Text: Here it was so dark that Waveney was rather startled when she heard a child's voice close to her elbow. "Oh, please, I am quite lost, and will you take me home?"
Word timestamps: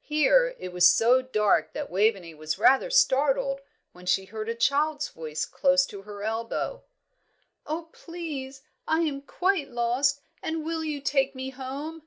Here 0.00 0.56
it 0.58 0.72
was 0.72 0.86
so 0.86 1.20
dark 1.20 1.74
that 1.74 1.90
Waveney 1.90 2.32
was 2.32 2.58
rather 2.58 2.88
startled 2.88 3.60
when 3.92 4.06
she 4.06 4.24
heard 4.24 4.48
a 4.48 4.54
child's 4.54 5.08
voice 5.08 5.44
close 5.44 5.84
to 5.88 6.04
her 6.08 6.22
elbow. 6.22 6.84
"Oh, 7.66 7.90
please, 7.92 8.62
I 8.86 9.00
am 9.02 9.20
quite 9.20 9.68
lost, 9.68 10.22
and 10.42 10.64
will 10.64 10.82
you 10.84 11.02
take 11.02 11.34
me 11.34 11.50
home?" 11.50 12.04